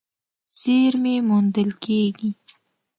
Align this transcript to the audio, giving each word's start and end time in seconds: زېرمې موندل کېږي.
زېرمې 0.59 1.15
موندل 1.27 1.69
کېږي. 1.83 2.29